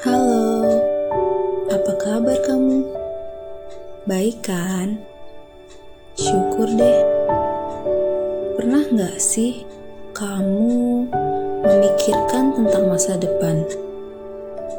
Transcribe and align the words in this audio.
Halo, 0.00 0.64
apa 1.68 1.92
kabar 2.00 2.40
kamu? 2.48 2.88
Baik 4.08 4.40
kan? 4.40 4.96
Syukur 6.16 6.64
deh. 6.72 7.04
Pernah 8.56 8.88
nggak 8.88 9.20
sih 9.20 9.68
kamu 10.16 11.04
memikirkan 11.68 12.56
tentang 12.56 12.88
masa 12.88 13.20
depan? 13.20 13.60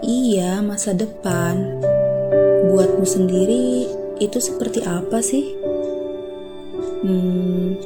Iya, 0.00 0.64
masa 0.64 0.96
depan. 0.96 1.84
Buatmu 2.72 3.04
sendiri 3.04 3.84
itu 4.16 4.38
seperti 4.40 4.80
apa 4.80 5.20
sih? 5.20 5.44
Hmm, 7.04 7.76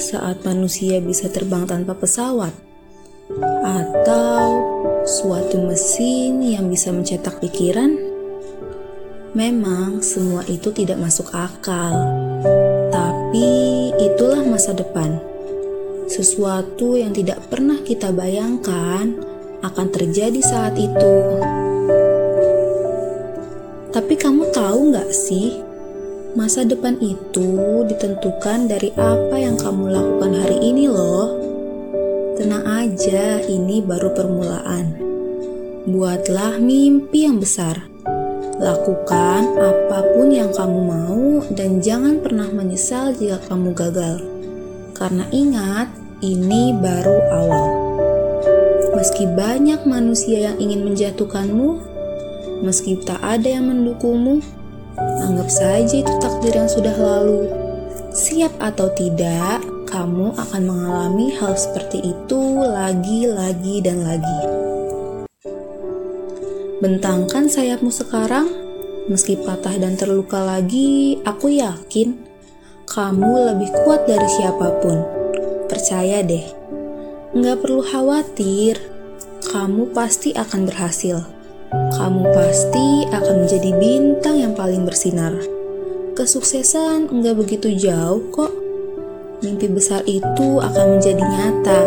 saat 0.00 0.40
manusia 0.40 1.04
bisa 1.04 1.28
terbang 1.28 1.68
tanpa 1.68 1.92
pesawat, 1.92 2.56
atau 3.60 4.64
suatu 5.08 5.56
mesin 5.64 6.44
yang 6.44 6.68
bisa 6.68 6.92
mencetak 6.92 7.40
pikiran? 7.40 7.96
Memang 9.32 10.04
semua 10.04 10.44
itu 10.44 10.68
tidak 10.68 11.00
masuk 11.00 11.32
akal, 11.32 11.96
tapi 12.92 13.48
itulah 13.96 14.44
masa 14.44 14.76
depan. 14.76 15.16
Sesuatu 16.12 17.00
yang 17.00 17.16
tidak 17.16 17.40
pernah 17.48 17.80
kita 17.80 18.12
bayangkan 18.12 19.16
akan 19.64 19.86
terjadi 19.88 20.40
saat 20.44 20.76
itu. 20.76 21.12
Tapi 23.88 24.12
kamu 24.12 24.52
tahu 24.52 24.92
nggak 24.92 25.08
sih, 25.08 25.56
masa 26.36 26.68
depan 26.68 27.00
itu 27.00 27.80
ditentukan 27.88 28.68
dari 28.68 28.92
apa 28.92 29.40
yang 29.40 29.56
kamu 29.56 29.88
lakukan 29.88 30.32
hari 30.36 30.60
ini 30.60 30.84
loh. 30.84 31.48
Tenang 32.38 32.64
aja, 32.70 33.42
ini 33.50 33.82
baru 33.82 34.14
permulaan. 34.14 35.07
Buatlah 35.86 36.58
mimpi 36.58 37.28
yang 37.28 37.38
besar. 37.38 37.86
Lakukan 38.58 39.42
apa 39.54 39.98
pun 40.16 40.34
yang 40.34 40.50
kamu 40.50 40.80
mau 40.82 41.44
dan 41.54 41.78
jangan 41.78 42.18
pernah 42.18 42.50
menyesal 42.50 43.14
jika 43.14 43.38
kamu 43.46 43.76
gagal. 43.76 44.24
Karena 44.98 45.28
ingat, 45.30 45.92
ini 46.24 46.74
baru 46.74 47.18
awal. 47.30 47.68
Meski 48.98 49.30
banyak 49.30 49.86
manusia 49.86 50.50
yang 50.50 50.56
ingin 50.58 50.82
menjatuhkanmu, 50.82 51.98
Meski 52.58 52.98
tak 53.06 53.22
ada 53.22 53.46
yang 53.46 53.70
mendukungmu, 53.70 54.42
anggap 54.98 55.46
saja 55.46 55.94
itu 56.02 56.10
takdir 56.18 56.58
yang 56.58 56.66
sudah 56.66 56.90
lalu. 56.90 57.46
Siap 58.10 58.50
atau 58.58 58.90
tidak, 58.98 59.62
kamu 59.86 60.34
akan 60.34 60.62
mengalami 60.66 61.30
hal 61.38 61.54
seperti 61.54 62.02
itu 62.02 62.40
lagi, 62.66 63.30
lagi, 63.30 63.78
dan 63.78 64.02
lagi. 64.02 64.57
Bentangkan 66.78 67.50
sayapmu 67.50 67.90
sekarang, 67.90 68.46
meski 69.10 69.34
patah 69.34 69.74
dan 69.78 69.98
terluka 69.98 70.38
lagi, 70.42 71.18
aku 71.26 71.58
yakin 71.58 72.14
kamu 72.88 73.52
lebih 73.54 73.70
kuat 73.84 74.08
dari 74.08 74.28
siapa 74.30 74.78
pun. 74.80 75.02
Percaya 75.68 76.24
deh, 76.24 76.46
nggak 77.36 77.60
perlu 77.60 77.84
khawatir, 77.84 78.80
kamu 79.50 79.92
pasti 79.92 80.32
akan 80.32 80.64
berhasil 80.64 81.38
kamu 81.68 82.32
pasti 82.32 83.04
akan 83.12 83.44
menjadi 83.44 83.70
bintang 83.76 84.40
yang 84.40 84.56
paling 84.56 84.88
bersinar. 84.88 85.36
Kesuksesan 86.16 87.12
enggak 87.12 87.36
begitu 87.36 87.68
jauh 87.76 88.24
kok. 88.32 88.52
Mimpi 89.44 89.68
besar 89.68 90.00
itu 90.08 90.58
akan 90.58 90.96
menjadi 90.96 91.20
nyata. 91.20 91.80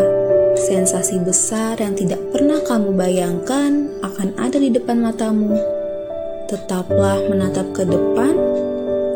Sensasi 1.01 1.25
besar 1.25 1.81
yang 1.81 1.97
tidak 1.97 2.21
pernah 2.29 2.61
kamu 2.61 2.93
bayangkan 2.93 3.89
akan 4.05 4.37
ada 4.37 4.61
di 4.61 4.69
depan 4.69 5.01
matamu. 5.01 5.57
Tetaplah 6.45 7.25
menatap 7.25 7.73
ke 7.73 7.89
depan, 7.89 8.37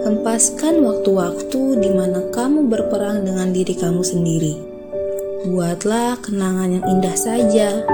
hempaskan 0.02 0.81
waktu-waktu 0.81 1.61
di 1.78 1.94
mana 1.94 2.25
kamu 2.34 2.74
berperang 2.74 3.22
dengan 3.22 3.53
diri 3.53 3.78
kamu 3.78 4.01
sendiri. 4.01 4.57
Buatlah 5.45 6.25
kenangan 6.25 6.74
yang 6.74 6.85
indah 6.90 7.13
saja 7.13 7.85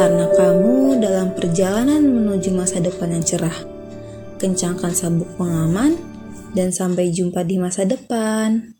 karena 0.00 0.32
kamu 0.32 1.04
dalam 1.04 1.36
perjalanan 1.36 2.08
menuju 2.08 2.56
masa 2.56 2.80
depan 2.80 3.20
yang 3.20 3.24
cerah. 3.36 3.58
Kencangkan 4.40 4.96
sabuk 4.96 5.28
pengaman 5.36 6.00
dan 6.56 6.72
sampai 6.72 7.12
jumpa 7.12 7.44
di 7.44 7.60
masa 7.60 7.84
depan. 7.84 8.75